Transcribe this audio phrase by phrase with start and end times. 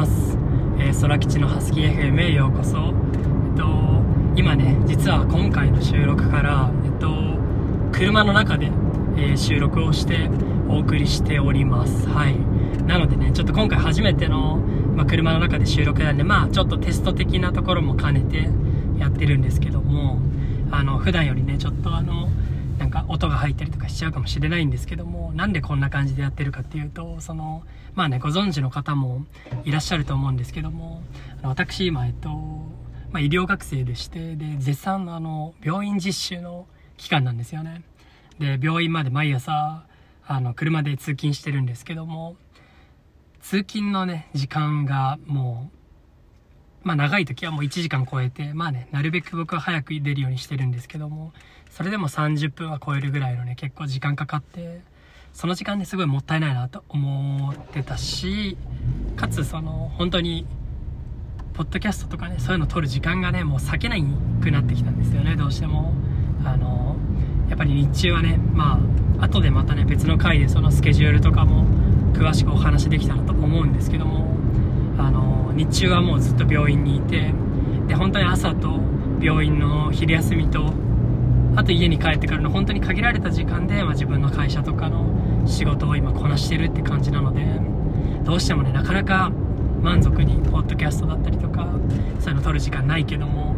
[0.00, 0.38] ます、
[0.78, 3.66] えー、空吉のハスキー FM へようこそ、えっと、
[4.34, 7.36] 今ね実は今回の収録から、えっと、
[7.92, 8.66] 車の中で、
[9.18, 10.30] えー、収録をして
[10.68, 12.08] お送りしております。
[12.08, 12.38] はい。
[12.86, 14.56] なのでねちょっと今回初めての、
[14.96, 18.48] まあ、車の中で収録なんでまあちょっとテスト的なところも兼ねて
[18.98, 20.18] やってるんですけども
[20.70, 22.28] あの普段よりねちょっとあの
[22.90, 27.62] なんか音が入ったりとかしちゃうかもしれないんですけどもなんでこんな感じでやってるかっていうとその
[27.94, 29.24] まあねご存知の方も
[29.64, 31.00] いらっしゃると思うんですけども
[31.42, 36.66] 私今えっと、まあ、医療学生でしてで絶賛のあの病院実習の
[36.96, 37.84] 期間なんですよね。
[38.40, 39.84] で病院まで毎朝
[40.26, 42.34] あの車で通勤してるんですけども
[43.40, 45.79] 通勤のね時間がもう
[46.82, 51.32] まあ長い時はもう1時間超えてまあねなるべく僕は早く出るようにしてるんですけども
[51.70, 54.80] それでも30分は超えるぐらいのね結構時間かかって
[55.32, 58.56] その時間ですごいもったいないなと思ってたし
[59.16, 60.46] かつその本当に
[61.54, 64.04] ポッドキャストとかねそういうの撮る時間がねもう避けない
[64.42, 65.92] くなってきたんですよねどうしても。
[66.44, 66.96] あの
[67.48, 68.80] やっぱり日中はねま
[69.18, 71.64] あ後でまたね別の回でそのスケジュールとかも
[72.12, 74.34] 詳しくお話できたらと思うんですけども
[74.98, 77.32] あの日中はもうずっと病院にいて
[77.88, 78.80] で本当に朝と
[79.20, 80.72] 病院の昼休みと
[81.56, 87.44] あと家に帰ってからの本当に限られた時間で、まあ、自分の会社とかの仕事を今こなしてるって感じなので
[88.24, 89.30] どうしてもねなかなか
[89.82, 91.68] 満足にポッドキャストだったりとか
[92.20, 93.56] そういうの撮る時間ないけども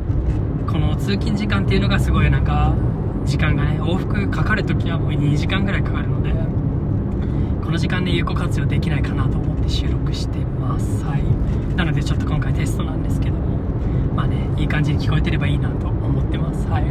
[0.66, 2.74] この通勤時間っていうのがすごいなんか
[3.24, 6.32] 時間がね往復かかる時はもう2時間ぐらいかかるので
[7.72, 11.02] の時間で有効活用できないかなと思って収録してます。
[11.04, 11.76] はい。
[11.76, 13.58] なのでちょっと今回テストなんですけども。
[14.14, 16.66] まあねいい感じに聞こえてればいいなと思ってます。
[16.68, 16.84] はい。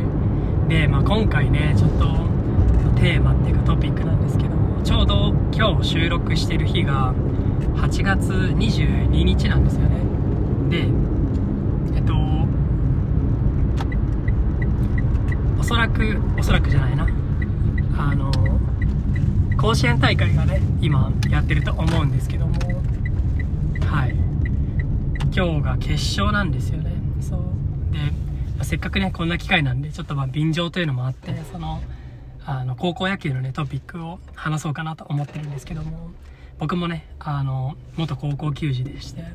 [0.67, 2.05] で、まあ、今回ねちょっと
[2.99, 7.13] テーマっていうかトピックなんですけどもちょうど今日収録してる日が
[7.75, 10.01] 8月22日なんですよね。
[10.69, 10.87] で
[11.95, 12.15] えっと
[15.59, 17.07] おそらくおそらくじゃないな。
[17.97, 18.31] あの
[19.61, 22.53] 甲子園大会がね今やってると思うんですけども。
[23.85, 24.15] はい。
[25.31, 26.91] 今日が決勝なんですよね。
[27.21, 27.41] そう。
[27.93, 31.79] でせっかくね、こんな機会なんで、ちょっとまあ便乗というのもあって、その、
[32.43, 36.09] あの、高校野球のね、トピックを話そうかなと思ってるんですけども、
[36.57, 39.25] 僕もね、あの、元高校球児でして、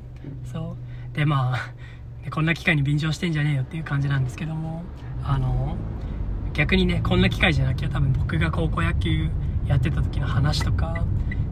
[0.52, 0.76] そ
[1.12, 1.16] う。
[1.16, 1.70] で、まあ、
[2.32, 4.82] こんな機会に便乗してんじゃねえよっていう感じなんですけども、
[5.22, 5.76] あの、
[6.52, 9.30] 逆にね、こんな機会じゃなきゃ多分僕が高校野球
[9.66, 11.04] やってた時の話とか、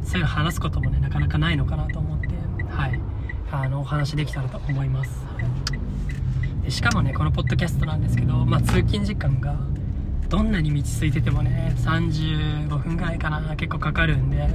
[0.02, 2.28] そういう話すこともね、なかなかないのかなと思って、
[2.69, 3.00] はい。
[3.50, 5.25] あの、お話できたらと思います。
[6.64, 9.54] でしかもねこのポッドキャストなんですけど、まあ、通勤時間が
[10.30, 14.48] どんなに道空いててもね35分ぐらいかな結構かかるんで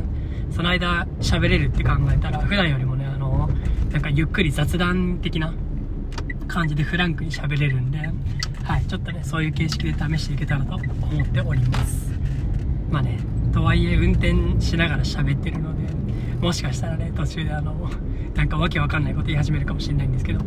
[0.51, 3.49] その間喋れるって考えたら普段よりもねあの
[3.91, 5.53] なんかゆっくり雑談的な
[6.47, 7.99] 感じでフランクに喋れるんで
[8.63, 12.11] はいちょっとねそういう形式で試していけたらと思っております
[12.89, 13.19] まあね
[13.51, 15.93] とはいえ運転しながら喋ってるので
[16.39, 17.89] もしかしたらね途中であの
[18.35, 20.39] なんかわけわかんないこと言い始めるかもしれないんですけど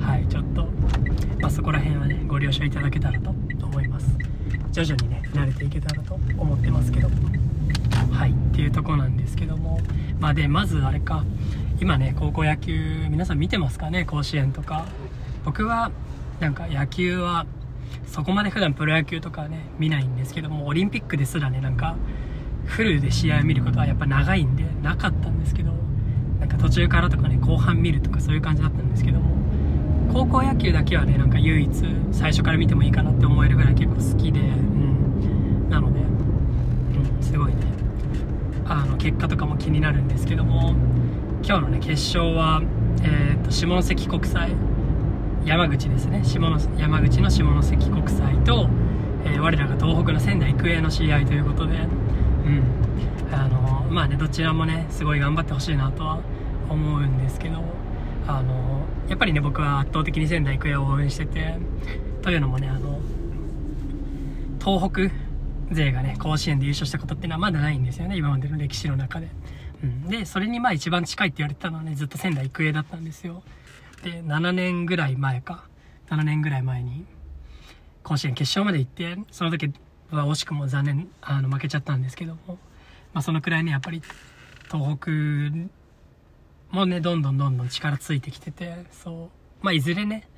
[0.00, 0.66] はいちょっと、
[1.40, 3.30] まあ、そこら辺はねご了承いただけたらと
[3.62, 4.06] 思います。
[4.72, 7.08] 徐々にね慣れていけたらと思ってますけど
[8.10, 9.80] はいっていうとこなんですけども
[10.18, 11.24] まあでまずあれか
[11.80, 14.86] 今ね高校野球皆さん見てますかね甲子園とか。
[15.44, 15.92] 僕は
[16.40, 17.46] なんか野球は
[18.06, 21.96] そこまで普段プロ野球とかね見ないんですけどもオリンピックですらねなんか
[22.66, 25.72] フルで試合を見ることはやっぱ長いんでなかったんですけど
[26.40, 29.34] なんか途中からとかね後半見るとかそういう感じだったんですけども
[30.12, 31.70] 高校野球だけはねなんか唯一
[32.12, 37.62] 最初から見てもいいかなって思えるぐらい結構好きで、うん、なので、うん、すごいね。
[38.66, 40.74] あの結果とかも気になるんですけども
[41.42, 42.62] 今日のね決勝は、
[43.02, 44.52] えーと、下関国際
[45.44, 46.22] 山口ですね。
[46.24, 46.40] 下
[46.78, 48.68] 山口の下関国際と、
[49.26, 51.86] えー、我らが東北の仙台育英の試合ということで、
[52.44, 52.62] うん。
[53.32, 56.20] あのまあねどちらもねすごい頑張ってほしいなとは
[56.68, 57.62] 思うんですけど
[58.26, 61.58] あのやっぱりね僕は圧倒的に仙台育英を応援してて
[62.22, 63.00] というのもねあの
[64.64, 69.28] 東北勢がね甲子園で優勝したことっていうのはまだないんですよね今までの歴史の中で、
[69.82, 73.42] うん、でそれにまあ一番近いって言われてたのはねずっと仙台育英だったんですよ。
[74.02, 75.64] で7年ぐらい前か。
[76.10, 77.06] 7年ぐらい前に
[78.02, 79.72] 甲子園決勝まで行ってその時
[80.10, 82.58] は惜しくも残念あの負けちゃったんですけども、
[83.12, 84.02] まあ、そのくらいねやっぱり
[84.70, 85.10] 東北
[86.70, 89.30] もね、どんどんどんどん力ついてきてて、そ
[89.62, 89.64] う。
[89.64, 90.28] まあ、いずれね、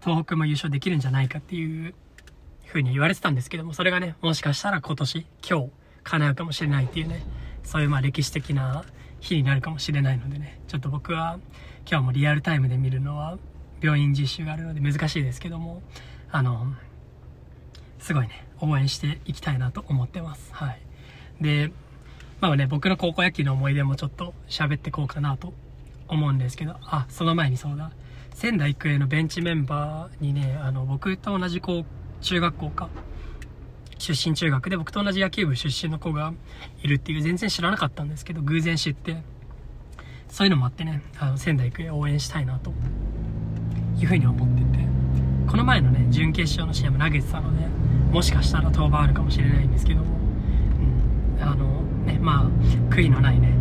[0.00, 1.94] 東北も優勝できるんじゃないかっていう
[2.68, 5.70] 風に言われてたんですけども、それがね、もしかしたら今年、今日、
[6.04, 7.26] 叶うかもしれないっていうね、
[7.66, 8.84] そういうまあ歴史的な
[9.20, 11.38] 日になるかもしれないのでねちょっと僕は
[11.88, 13.38] 今日もリアルタイムで見るのは
[13.82, 15.82] 病院実習があるので難しいですけども
[16.30, 16.72] あの
[17.98, 18.46] すごいね。
[18.60, 20.52] 応援していきたいなと思ってます。
[20.52, 20.80] はい。
[21.40, 21.72] で
[22.40, 25.52] まあね僕の高校野球の思い出もちょっと喋ってこうかなと
[26.08, 26.76] 思うんですけど。
[26.82, 27.90] あその前にそうだ。
[28.34, 31.84] 仙台育英のベンチメンバーにねあの僕と同じ高
[32.20, 32.88] 中学校か。
[33.98, 36.34] 出身中学で僕と同じ野球部出身の子が
[36.82, 39.22] いるっていう全然知らなかったんですけど偶然知って。
[40.28, 42.72] そういうのもあってねあの仙台育英応援したいなと
[43.98, 44.75] いうふうに思ってて。
[45.48, 47.66] この前のね準決勝の試合も投げてたので
[48.12, 50.06] もしかしたら登板あるかもしれないんですけども、
[51.36, 52.44] うん、あのねまあ
[52.92, 53.52] 悔いのないね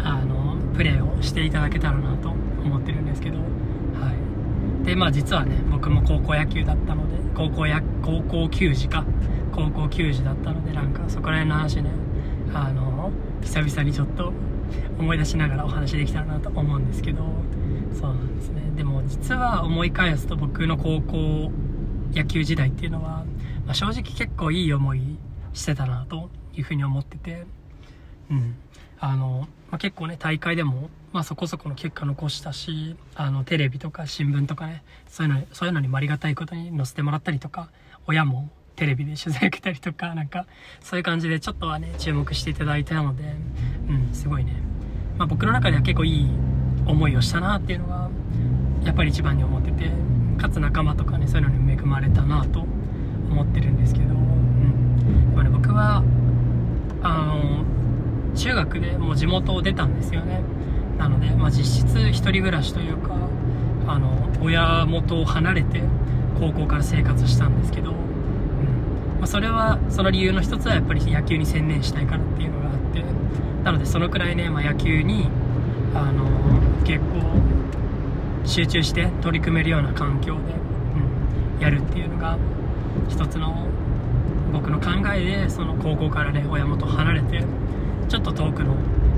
[0.00, 3.38] あのプレーをしていただけたらなと思ってるんですけど。
[3.38, 3.42] は
[4.82, 4.84] い。
[4.84, 9.04] でまあ実はね僕も高校野球だったので高校や高校球児か。
[9.52, 11.90] 高校球児だったのでなんかそこら辺の話ね
[12.54, 13.10] あの
[13.42, 14.32] 久々にちょっと
[14.96, 17.24] 思い出しながらお話できたらなと思うんですけど。
[17.94, 18.62] そうなんですね。
[18.76, 21.50] でも実は思い返すと僕の高校
[22.12, 23.24] 野球時代っていうのは、
[23.66, 25.18] まあ、正直結構いい思い
[25.52, 27.46] してたなというふうに思ってて。
[28.30, 28.54] うん。
[29.00, 37.70] あの、まあ、結構ね大会でも、まあ、そこそこの結果残したしあのテレビとか新聞とかねそういうのそういうのにもありがたいことに載せてもらったりとか
[38.06, 40.46] 親もテレビで取材受けたりとか なんか
[40.80, 43.34] そういう感じでちょっとはね注目していただいたので
[43.88, 44.54] うんすごいね、
[45.18, 46.30] まあ、僕の中では結構いい
[46.88, 48.10] 思いをしたなっていうのが
[48.84, 49.90] やっぱり一番に思ってて
[50.38, 52.60] かつ仲間とかねそういうのに恵まれたなと
[53.30, 56.02] 思ってるんですけど、うん、でもね僕は
[57.02, 57.64] あの
[58.34, 60.42] 中学でもう地元を出たんですよね。
[60.96, 63.14] なので、まあ、実質1人暮らしというか
[63.86, 65.82] あの親元を離れて
[66.40, 67.96] 高校から生活したんですけど、うん。
[67.96, 73.04] まあ、それはその理由の一つはやっぱり野球に専念したいからっていうのがあって
[73.64, 75.28] なのでそのくらいね、まあ、野球に
[75.94, 76.26] あの
[76.84, 77.06] 結構
[78.44, 80.40] 集中して取り組めるような環境で、
[81.56, 82.38] うん、やるっていうのが
[83.08, 83.66] 一つの
[84.52, 87.44] 僕の考えでその高校からね親元離れて
[88.08, 88.74] ちょっと遠くの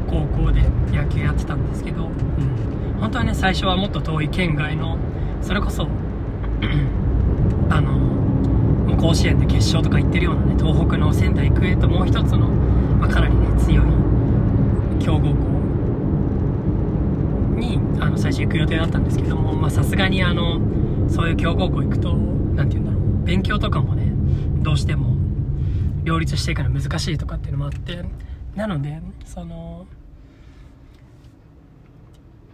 [0.08, 4.98] 高校で野球やってたんですけど、うん、本当はね最初はもっと遠い県外の
[5.40, 5.86] それこそ
[7.70, 13.86] あの甲子園で決勝とか行ってるようなね東北の仙台育英ともう一つの、まあ、かなりね強い
[15.02, 15.59] 強豪校
[17.60, 20.60] にあの最初行く予定だったんですけどもさすがにあの
[21.08, 24.10] そういう強豪校行くと何て言うんだろう勉強とかもね
[24.62, 25.14] どうしても
[26.02, 28.04] 両立していくの難しいとかっていうのもあって
[28.56, 29.86] なのでその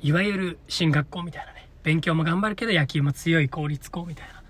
[0.02, 4.42] いわゆる進学校みたいなね勉強も頑張るけど野球も強い公立校みたいな。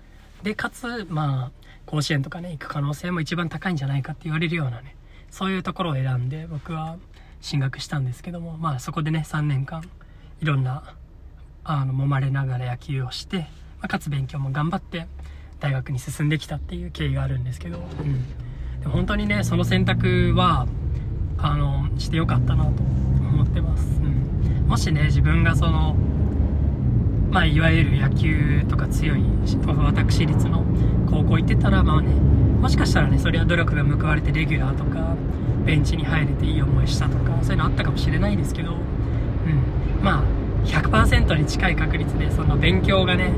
[0.43, 1.51] でかつまあ
[1.85, 4.95] 甲子園とかね行く可能性も一番高いんじゃないかって言われるようなね
[5.31, 6.97] そういうところを選んで僕は
[7.41, 9.83] 進学したんですけどもまあそこでね3年間
[10.41, 10.95] いろんな
[11.63, 13.45] あの揉まれながら野球をして、ま
[13.83, 15.07] あ、かつ勉強も頑張って
[15.59, 20.67] 大学に進んできたっていう経緯があるんですけど、うん、でも本当にねその選択は
[21.37, 25.95] あのしてよかったなと思ってます、うん、もしね自分がその
[27.31, 30.63] まあいわゆる野球とか強い私立の
[31.09, 35.15] 高校行ってたらまあねもしかしたらねそれは努力が報われてレギュラーとか
[35.65, 38.77] ベンチに入れていい思いしたとかそういうのあったかもしれないですけど、
[40.01, 40.23] まあ
[40.65, 43.31] 100%に近い確率でその勉強がね、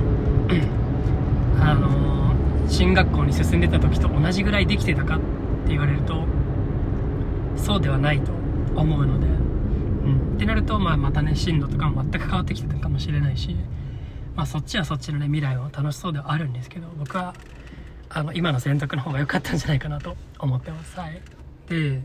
[1.60, 2.34] あの
[2.68, 6.26] 進学校に進んでた時と同じぐらいできてたかって言われると
[7.56, 8.32] そうではないと
[8.76, 13.56] 思うので、うん、ってなると、まあ、またね進路とかも全く変わってきてたかもしれないし、
[14.36, 17.34] まあ、そっちはそっちのね未来は楽しそうではあるんですけど僕は
[18.10, 21.00] あの今の選択の方が良かったんじゃないかなと思ってます。
[21.00, 21.22] はい。
[21.70, 22.02] で、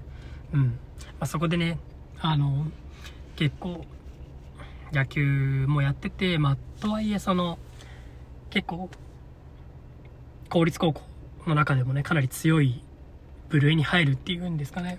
[0.52, 0.64] うん。
[0.64, 0.70] ま
[1.20, 1.78] あ、そこでね
[2.20, 2.66] あの
[3.36, 3.86] 結構
[4.92, 7.58] 野球もやってて、まあ、とはいえその
[8.50, 8.90] 結構
[10.48, 11.02] 公立高校
[11.46, 12.84] の中でもねかなり強い
[13.48, 14.98] 部類に入るっていうんですかね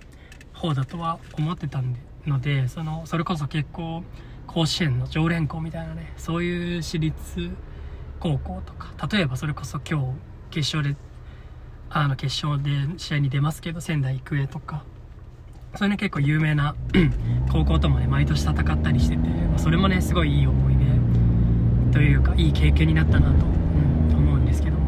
[0.52, 4.02] 方だとは思ってたんでのでそのそれこそ結構
[4.46, 7.50] 甲子園の常連校みたいなねそういう私立
[8.20, 10.18] 高校とか例えばそれこそ今日
[10.50, 10.98] 決勝で
[11.90, 14.84] あの決勝で試合に出ますけど仙台育英とか
[15.76, 16.74] それね結構有名な
[17.52, 24.86] 高校ともね毎年戦ったりしてて、まあ、それもねすごいいい思い出というかいい経験になったなと、うん、思うんですけども。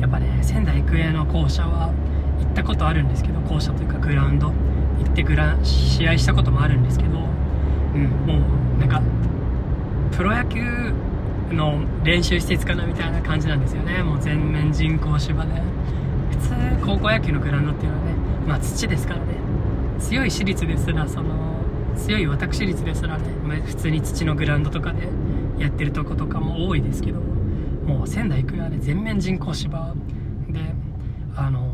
[0.00, 1.92] やっぱね仙台育英の校舎は
[2.40, 4.54] 行ったことあるんですけど校舎というかグラウンド行
[5.08, 7.18] ってグラ試合したこともあるんですけど、
[7.94, 8.38] うん、も
[8.76, 9.00] うなんか
[10.10, 10.92] プロ野球
[11.52, 14.02] の練習施設かなみたいな感じなんですよね。
[14.02, 15.62] もう全面人工芝で。
[16.30, 18.12] 普通高校野球のグラウンドっていうのはね
[18.48, 19.41] まあ土ですからね。
[20.08, 21.56] 強い私立ですらその
[21.96, 23.24] 強い私立ですらね、
[23.66, 25.08] 普通に土のグラウンドとかで
[25.58, 29.94] やってるとことかも多いですけどもう仙台育英はね全面人工芝
[30.48, 30.60] で
[31.36, 31.72] あの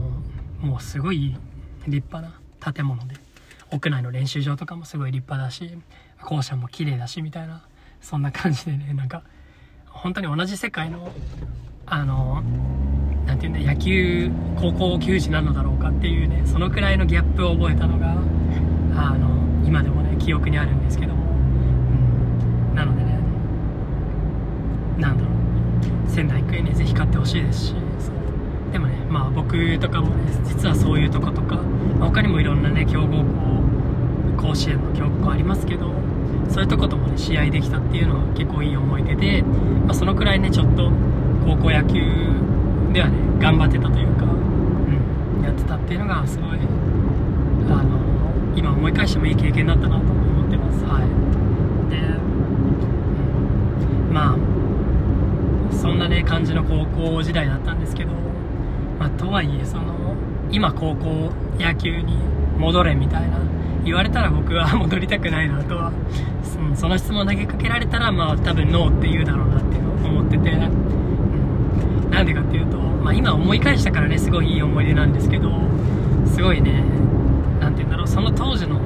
[0.60, 1.36] もうすごい
[1.86, 3.16] 立派な建物で
[3.70, 5.78] 屋内の練習場とかもすごい立派だし
[6.22, 7.64] 校舎も綺麗だしみたいな
[8.00, 9.22] そんな感じでねなんか
[9.86, 11.10] 本当に同じ世界の
[11.86, 12.42] あの
[13.28, 18.12] なんていうんだ野球高校球児なのだろうかっていうねそのくらいのギャップを覚えたのが
[18.96, 19.28] あの
[19.66, 23.18] 今でもね記憶にあるんですけども、うん、なのでね
[24.96, 26.10] なんだろう。
[26.10, 27.74] 仙台育英ねぜひ勝ってほしいですし。
[28.72, 31.56] でもねまあ僕とかもね実はそういうとことか、
[32.00, 33.24] ま他にもいろんなね強豪
[34.36, 35.90] 校甲子園の強豪校ありますけど
[36.48, 40.90] そういうとこともね試合できたっていうのは結構いい思い出で、まあ、そのくらいねちょっと
[41.44, 42.48] 高校野球
[42.92, 46.58] ではね頑張ってたというか、うん、やってたっていうのがすごい
[47.70, 47.98] あの
[48.56, 50.84] 今思い返してもいい経験だったなと思ってます。
[50.84, 51.02] はい。
[51.90, 52.00] で、う
[54.10, 54.36] ん、まあ
[55.74, 58.12] そんなね感じの高校時代だったんですけど、
[58.98, 60.14] まあ、とはいえその
[60.50, 62.16] 今高校野球に
[62.58, 63.38] 戻れみたいな
[63.84, 65.92] 言われたら僕は 戻りたくないなとは、
[66.68, 72.77] うん、その質問投げかけられたらまあ多分ノーって言うだろうなっていうのを思ってて、うん、なんでかっていうと、
[73.08, 75.48] まあ、今思い返したからねすごいいい思い出なんですけど
[76.30, 76.84] すごいね
[77.58, 78.78] 何て言うんだろうその当時の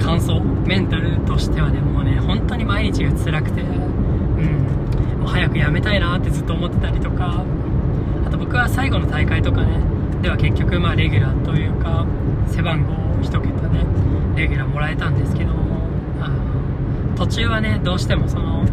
[0.00, 7.44] 感想メンタルとしてはねもうね本当に毎日が辛くて、うん、もう早くやめたいなってずっと思ってたりとか
[8.24, 9.80] あと僕は最後の大会とかね
[10.22, 12.06] では結局まあレギュラーというか
[12.46, 13.80] 背番号1桁で
[14.40, 15.90] レギュラーもらえたんですけども
[17.16, 18.64] 途中はねどうしてもその、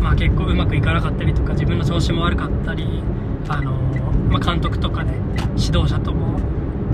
[0.00, 3.02] まあ、結構うまくいかなかったりとか自分の調子も悪かったり
[3.48, 3.72] あの、
[4.28, 5.14] まあ、監督とかね
[5.56, 6.38] 指導者とも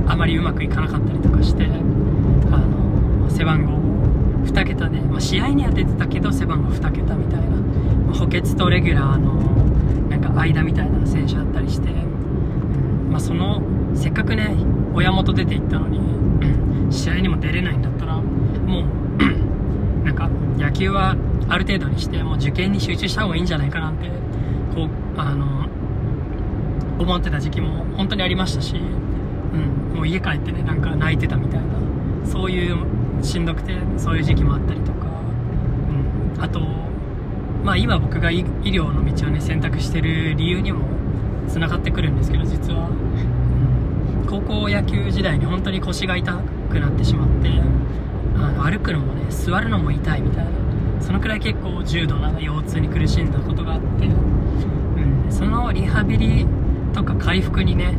[0.07, 3.73] あまりうまくいかなかったりとかしてあの背番号
[4.45, 9.35] 2桁で、まあ、試合には出てたけど背番号2桁みたいな、まあ補欠とレギュラーの
[10.09, 11.89] なんか間みたいな選手だったりして、
[13.11, 13.63] まあ、その
[13.95, 14.55] せっかくね
[14.95, 15.99] 親元出て行ったのに、
[16.93, 21.17] 試合にも出れないんだったらもうなんか野球は
[21.49, 24.09] ある程度にしてもう受験に集中した方がいいんじゃないかなって
[24.75, 25.67] こうあの
[26.99, 28.79] 思ってた時期も本当にありましたし、う
[29.57, 32.77] ん、もう家帰ってねなんか泣いてたみたいなそういう
[33.23, 35.07] しんどくてそういう時期もあったりとか、
[36.37, 36.61] うん、あと
[37.63, 40.87] まあ今僕が医医療の道をね選択してる理由にも
[41.49, 46.33] つながってくるんですけど実は、うん、高校野球時代に本当に腰が痛
[46.71, 47.49] くなってしまって
[48.37, 50.64] あの歩くのもね座るのも痛いみたいな。
[51.01, 56.47] そのくらい結構重度な腰痛に苦しんだことがあって、うん、そのリハビリ
[56.93, 57.97] とか回復にね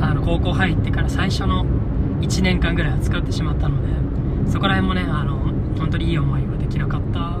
[0.00, 1.64] あの高校入ってから最初の
[2.20, 3.82] 1年間ぐらいは使ってしまったの
[4.46, 5.38] でそこら辺もねあの
[5.78, 7.38] 本当にいい思いはできなかった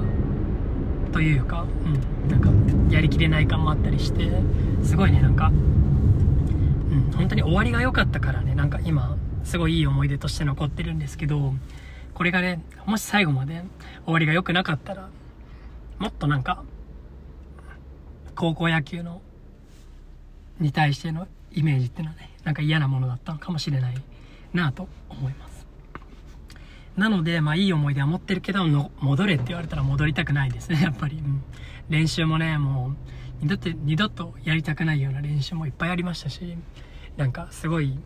[1.12, 2.50] というか、うん、なんか
[2.94, 4.30] やりきれない感もあったりして
[4.82, 11.54] すごいねなんか、うん、本当に終わりが良かったからねなんか今すごいいい思い出として残ってるんですけど
[12.14, 13.62] これがねもし最後まで
[14.04, 15.08] 終わりが良くなかったら
[15.98, 16.64] もっとなんか
[18.34, 19.22] 高校野球の
[20.58, 23.94] に対してのイメージっていうのはねなんか嫌なものだったのかもしれない
[24.52, 25.66] なと思います。
[26.96, 31.42] なのでまあいい思い出は持ってるけど戻れって言われたら戻りたくないですね やっぱり、うん、
[31.88, 32.96] 練習もねもう
[33.40, 36.56] 二度と二度とやりたくないような練習もいっぱいありましたし
[37.16, 37.98] なんかすごい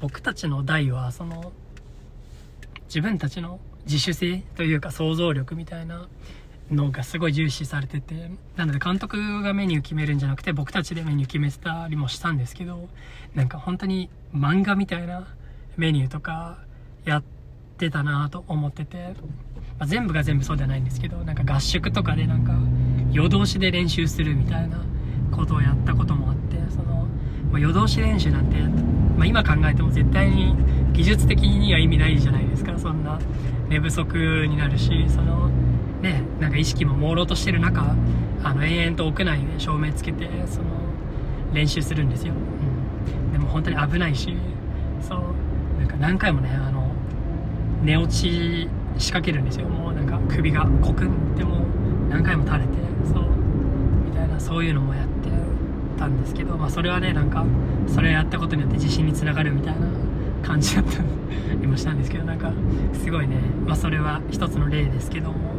[0.00, 1.52] 僕たちの代はその
[2.86, 6.08] 自分たちの自主性というか想像力みたいな
[6.70, 12.88] のがすごい重視されててなので監督がメニュー決めるんじゃなくて僕たちでメニュー決めてたりもしたんですけど
[13.34, 15.28] なんか本当に漫画みたいな
[15.76, 16.58] メニューとか
[17.04, 17.22] やっ
[17.78, 19.14] てたなと思ってて、
[19.78, 22.52] まあ、全部が全部そうじゃないんですけどなんか合宿とかでなんか
[23.12, 24.84] 夜通しで練習するみたいな
[25.30, 27.06] ことをやったこともあってその、
[27.56, 30.54] まあ、夜通し練習なんて、まあ、今考えても絶対に
[30.92, 32.78] 技術的には意味ないじゃないですか。
[32.78, 33.18] そんな
[33.70, 35.48] 寝不足になるしその
[36.02, 37.96] ねなんか意識も朦朧としてる中
[38.42, 40.66] あの延々と屋内で照明つけてその
[41.54, 44.36] 練習するんですよ、うん、でも本当に危ないし
[45.00, 45.20] そう。
[45.78, 46.92] なんか何回もねあの
[47.82, 49.66] 寝落ち仕掛けるんですよ。
[49.66, 51.60] もうなんか首がコクンってもう
[52.10, 52.72] 何回も垂れて
[53.10, 53.24] そう。
[54.04, 55.15] みたいなそういうのもやって
[55.96, 57.44] たんですけどまあそれはねなんか
[57.88, 59.86] それやったことによって自信につながるみたいな
[60.42, 61.02] 感じだった
[61.60, 62.52] りもしたんですけどなんか
[62.92, 65.54] すごいねまあそれは一つの例ですけども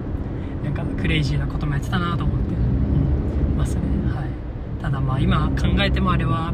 [0.63, 3.82] なんかクレイジーなこともやってたなと思って、うん、ますね。
[4.13, 4.82] はい。
[4.82, 6.53] ただまあ今考えてもあれは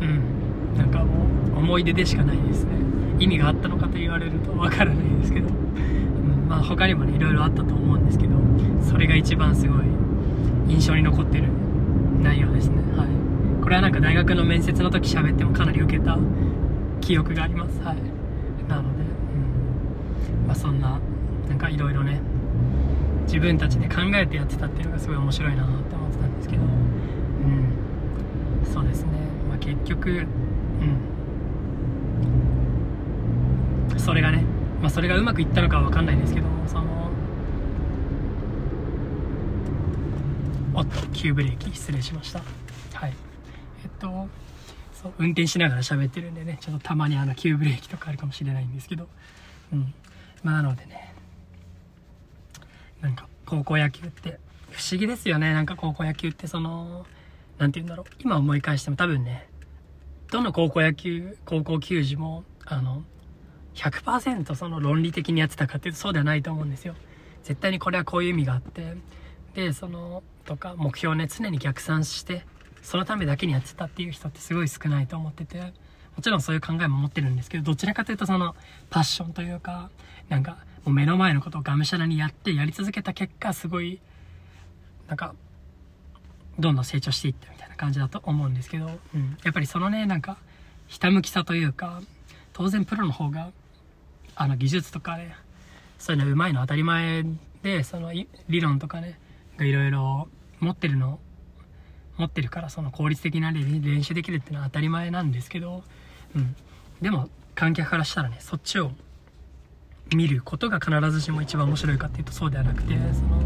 [0.00, 1.24] うんなんかも
[1.54, 2.72] う思い出でしかないですね。
[3.18, 8.34] 意味があったのかと言われるとわからないですけど、うん、まあ他にもねいろいろあったと思うんですけど
[8.82, 9.84] それが一番すごい
[10.68, 11.44] 印象に残ってる
[12.24, 13.08] 内容ですねはい
[13.62, 16.18] これはなんか大学の面接の時喋ってもかなり受けた
[17.00, 17.80] 記憶があります。
[17.80, 17.96] はい。
[18.68, 21.00] なので、うんまあ、そんな
[21.48, 22.20] なんかいろいろね
[23.26, 26.62] 自分たちで考えてやってたっていうのがすごい面白いなって思ってたんですけど。
[26.62, 26.68] うん。
[28.70, 29.08] そうですね、
[29.48, 30.28] まあ、結局うん
[33.98, 34.44] それがね、
[34.82, 36.84] まあ、それがうまくいったのかは分かんないんですけどその
[40.76, 42.40] おっと急ブレーキ失礼しました。
[42.94, 43.12] はい。
[43.84, 44.28] えっと
[44.92, 49.08] そう運転しながら喋ってるんでねちょっとたまにあの急ブレーキとかあるかもしれないんですけど。
[49.72, 49.94] うん。
[50.42, 51.14] まあなのでね
[53.00, 54.40] なんか高校野球って
[54.70, 55.52] 不思議ですよね。
[55.52, 57.06] なんか高校野球ってその
[57.58, 58.06] 何て言うんだろう。
[58.18, 59.48] 今思い返しても多分ね
[60.32, 63.04] どの高校野球高校球児もあの
[63.74, 66.96] 100%その論理的にやってたかっていうとそうではないと思うんですよ。
[67.44, 68.96] 絶対にこれはこういう意味があって
[69.54, 72.44] でそのとか目標をね常に逆算して
[72.82, 75.72] そのためだけにやってたっていう人ってすごい少ないと思ってて
[76.16, 78.54] もちろんそういう考えも持ってるんですけどどちらかというとその
[78.90, 79.90] パッションというか
[80.28, 84.00] なんかもう目の前のことをがむしゃらにやってやり続けた結果すごい
[85.08, 85.34] なんか
[86.58, 90.36] どんどん成長していったみたいな感じだと思うんですけど、うん、やっぱりそのねなんか
[90.86, 92.00] ひたむきさというか
[92.52, 93.50] 当然プロの方が
[94.36, 95.34] あの技術とかね
[95.98, 97.24] そういうのうまいの当たり前
[97.62, 99.18] でその理論とかね
[99.56, 100.28] がいろいろ
[100.60, 101.18] 持ってるの
[102.16, 105.82] 持ってるからその効率的な練習できるっていうのは当たり前なんですけど、
[106.36, 106.54] うん、
[107.00, 108.92] でも観客からしたらねそっちを
[110.14, 113.40] 見ることが必ずしも一番面白いかっていうとそうではなくてその、う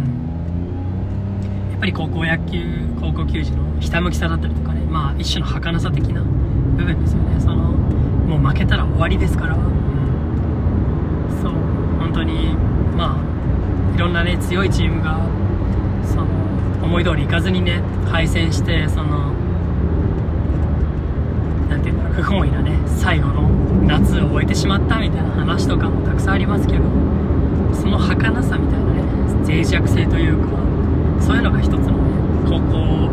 [0.00, 7.40] ん、やっぱり高校野球高校球児のひたむきさだったりとかねまあ一種の儚さ的な部分ですよね。
[7.40, 9.62] そのもう負けたら終わりですから、うん、
[11.42, 11.52] そう
[11.98, 12.54] 本当に
[12.96, 13.31] まあ
[13.94, 15.18] いろんなね強いチームが
[16.04, 16.26] その
[16.82, 19.32] 思い通りいかずにね敗戦してその
[21.68, 23.48] 何て言うんだろう不本意なね最後の
[23.86, 26.84] 夏を終えてしまったみたいな話とかもたくさんありますけど
[27.74, 29.02] その儚さみたいなね
[29.44, 30.48] 脆弱性というか
[31.20, 33.10] そういうのが一つのね高校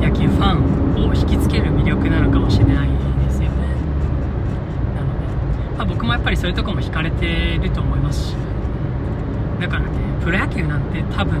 [0.00, 2.88] 野球ファンを引きつける魅力なのかもしれない
[3.24, 3.56] ですよね。
[4.96, 8.36] なので、まあ、僕もやっぱりそういうとこも惹かれてると思いますし
[9.62, 9.88] だからね
[10.24, 11.40] プロ野球なんて多分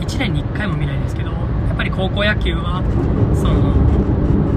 [0.00, 1.36] 1年に1回も見ないですけどや
[1.74, 2.82] っぱり高校野球は
[3.34, 3.74] その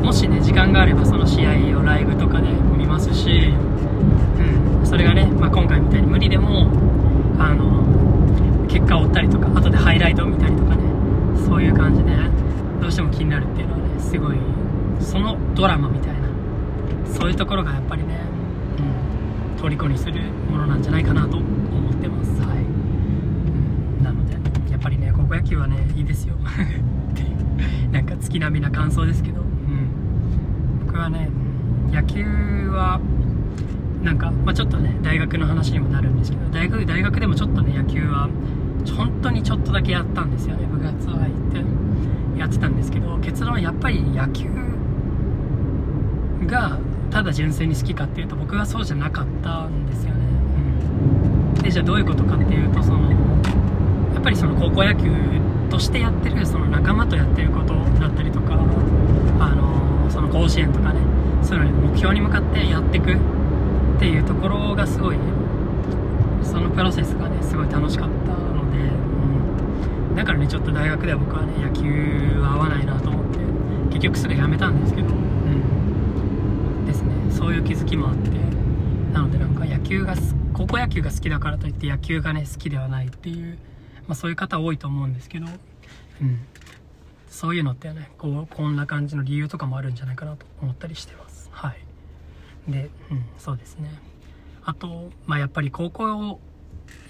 [0.06, 6.70] もしね時間があればその試合をライブとかで見ますし、うん、それがね、まあ、今回みたいに無理でも
[7.40, 7.82] あの
[8.68, 10.84] 結果を追ったりとか後でハイライトを見たりとかね
[11.44, 12.16] そういう感じで
[12.80, 14.38] どうしても気になるっていうのはねすごい
[15.00, 16.30] そのドラマみたいな
[17.12, 18.20] そういうところがやっぱりね、
[19.58, 22.41] うん、虜にするものなんじゃないかなと思ってます。
[24.10, 24.42] はい
[24.82, 26.36] ぱりね高校野球はねいいですよ。
[27.14, 31.30] っていうなんか月並みな感想ですけど、うん、僕はね
[31.92, 32.26] 野球
[32.70, 33.00] は
[34.04, 38.30] なんか、まあ、ちょっとね大学の話にもなるんですけど大学大学でもちょっとね野球は
[38.98, 40.68] 本当にちょっとだけやったんですよね。
[40.72, 44.50] 部活は入ってやってたんですけど結論はやっぱり野球
[46.48, 46.80] が
[47.12, 50.20] ただ純粋に好きかっていうと僕はそうじゃなかったんですよね、
[51.58, 53.21] うん、でじゃあどういうことかっていうとその
[54.22, 55.12] っぱりその高校野球
[55.72, 61.02] としてやってるその仲間とやってることだったりとかあのその甲子園とかね
[61.42, 63.18] そういうのに目標に向かってやっていくっ
[64.00, 65.18] ていうところがすごい
[66.44, 73.40] そのプロセスがねすごい楽しかったので、うん、だからねちょっと大学では僕はね野球は合わないなと思って
[73.90, 77.12] 結局すぐ辞めたんですけど、うん、ですね。
[77.32, 78.30] そういう気づきもあって
[79.14, 80.14] なのでなんか野球が
[80.54, 83.58] 高校野球が好きだからといって野球がね好きではないっていう
[84.08, 85.48] まあ、そういう方多いと思うんですけど、
[86.22, 86.40] うん、
[87.30, 91.50] そういうのってねこうこんな感じの理由とかもあるんじゃないかなと思ったりしてます。
[91.52, 91.78] はい。
[92.68, 93.90] で、うん、そうですね。
[94.64, 96.40] あと、まあ、やっぱり高校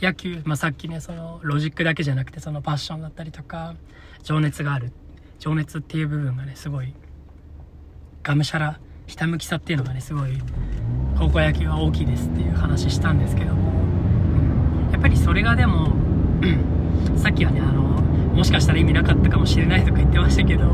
[0.02, 3.76] 野球、まあ、さっきねそのロジックだけじゃなくてそのパッションだったりとか
[4.24, 4.92] 情熱がある
[5.40, 6.94] 情熱っていう部分がねすごい
[8.24, 10.38] がむしゃらひたむきさっていうのがねすごい
[11.18, 13.72] 高校野球は大きいですっていう話したんですけども、
[14.86, 15.94] うん、やっぱりそれがでも
[17.18, 17.82] さっきはねあの
[18.36, 20.66] もしかしたら意味なかったかもしれないとか言ってましたけど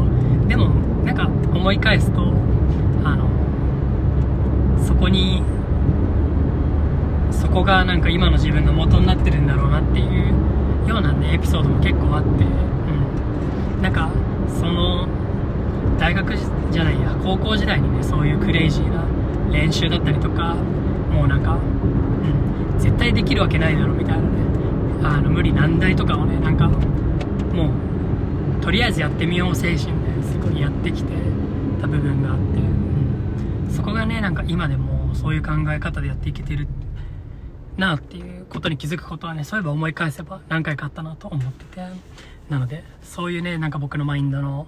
[0.47, 0.69] でも
[1.03, 2.21] なんか思い返すと
[3.03, 3.27] あの
[4.85, 5.43] そこに
[7.31, 14.09] そこがなんか今の自分の元になってるんだろうなっていうようなねエピソードも結構あって、うん、なんか
[14.59, 15.07] その
[15.99, 16.35] 大学
[16.71, 19.03] じゃないや高校時代にねそういうクレイジーな
[19.51, 20.55] 練習だったりとか
[21.11, 21.57] もうなんか、う
[22.75, 24.46] ん、絶対できるわけないだろみたいなね
[25.07, 27.71] あの無理難題とかをねなんかも
[28.59, 29.87] うとりあえずやってみよう精神
[30.21, 31.13] ですごいやってきて
[31.81, 36.67] た部分があって、うん、そこがねなんか今でもそういう考え方でやっていけてる
[37.77, 41.81] なっていうことに気づくことはねそういえば思い返せば何回かあったなと思ってて。
[42.49, 44.67] なのでそういうねなんか僕のマインドの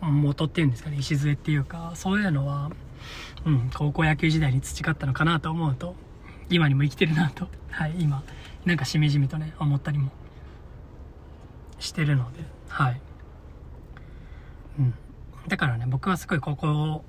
[0.00, 2.70] 元っていうんですかね礎っていうかそういうのは、
[3.44, 5.94] うん、高校野球時代に培ったのかなと思うと
[6.48, 8.22] 今にも生きてるなと、はい、今。
[8.66, 10.10] なんかしみじみとね思ったりも
[11.78, 13.00] してるのではい、
[14.78, 14.94] うん、
[15.48, 17.04] だからね僕はすごい高校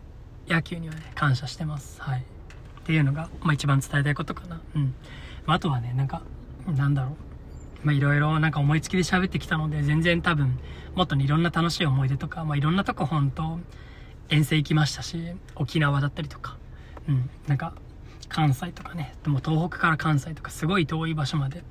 [0.47, 2.01] 野球にはね感謝してます。
[2.01, 2.19] はい。
[2.21, 4.61] っていうのが、まあ、一番伝えたいことかな。
[4.75, 4.95] うん。
[5.45, 6.21] あとはねなんか
[6.67, 7.27] なんだろう。
[7.83, 10.59] まあいろいろなんか思いつきで喋ってきたので、全然多分、
[10.95, 13.59] もっといろんな楽しい思い出とか、まあいろんなとこ本当
[14.29, 16.57] 遠征行きましたし、沖縄だったりとか、
[17.07, 17.73] うん、なんか、
[18.29, 21.63] 関西とかね、でも東北から関西とかすごい遠い場所まで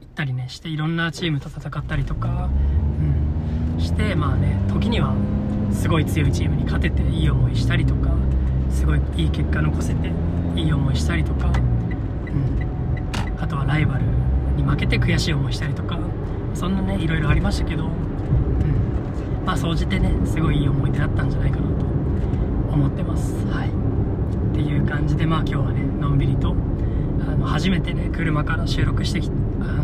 [0.00, 2.48] 行ったりね、していろんなチームと戦ったりとか、
[3.76, 5.14] うん、して、まあね、時には
[5.72, 8.10] すごい強いチームに勝てていい思いしたりとか、
[8.70, 10.10] すごいいい結果残せて
[10.56, 14.04] いい思いしたりとか、うん、あとはライバル
[14.56, 15.98] に負けて悔しい思いしたりとか
[16.54, 21.84] そんなねいろいろありましたけど、うん、まあ総じてねすごいいい思い出だったんじゃないかなと
[22.72, 23.34] 思ってます。
[23.46, 23.83] はい。
[24.54, 26.54] っていう感じでまあ今日はねのんびりとあ
[27.34, 29.28] の初めてね車から収録してき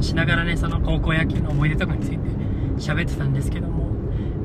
[0.00, 2.18] しながらねその高校野球の思い出とかについて
[2.78, 3.88] 喋ってたんですけども、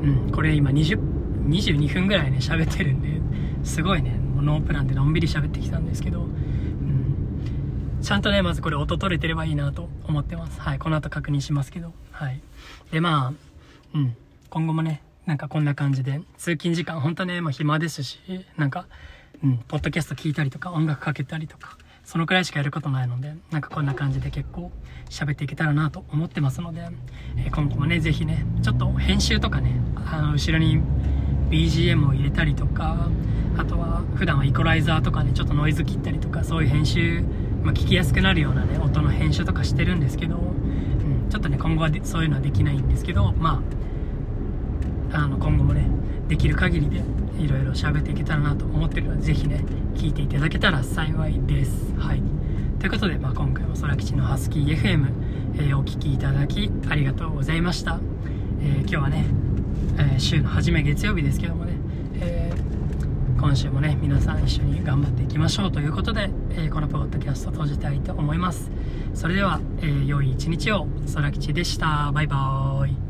[0.02, 0.98] うん、これ今20
[1.46, 10.60] 22分ぐらいね喋ってるんですごいねノープランでのんびり喋ってきたんですけどうんちゃんとね、まずこれ音取れてればいいなと思ってます。
[10.60, 11.92] はい、この後確認しますけど。
[12.12, 12.40] はい。
[12.92, 13.32] で、まあ、
[13.94, 14.16] うん、
[14.48, 18.20] 今後もね、なんかこんな感じで、通勤時間、ほんとね、もう暇ですし、
[18.56, 18.86] なんか、
[19.42, 24.70] うん、ポッドキャスト聞いたりとか、音楽かけたりとか、そのくらいしかやることないので、なんかこんな感じで結構
[25.10, 26.88] 喋っていけたらなと思ってますので、
[27.36, 30.80] えー、今後もね、ぜひね、ちょっと編集とかね、あの、後ろに
[31.50, 33.08] BGM を入れたりとか、
[33.58, 37.24] あとは普段はイコライザーとかね、ちょっとノイズ切ったりとか、そういう編集
[37.66, 40.40] まあ、聞きやすくなるようなね音の編集とかしてるんですけど、う
[41.26, 43.60] ん、ちょっとね今後はそういうのはできないんですけどま
[45.12, 45.88] ああの今後もね
[46.28, 47.02] できる限りで
[47.38, 51.94] いろいろ喋っていけたらなと思ってるのでぜひね聞いていただけたら幸いです。
[51.98, 52.22] はい。
[52.78, 55.06] ということで、まあ、今回も空吉のハスキー FM、
[55.56, 57.98] えー、お聴きいただきありがとうございました、
[58.60, 59.24] えー、今日はね、
[59.98, 61.72] えー、週の初め月曜日ですけどもね、
[62.20, 62.52] え
[63.40, 65.72] 今週もね皆さん一緒に頑張っていきましょう。
[65.72, 68.70] ということで、えー、このポッドキャスト閉じたいと思います。
[69.14, 70.86] それでは、え、良い一日を。
[71.14, 72.10] 空吉でした。
[72.12, 73.05] バイバーイ。